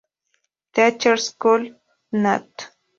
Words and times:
Teachers 0.77 1.35
Coll., 1.37 1.75
Nat. 2.23 2.51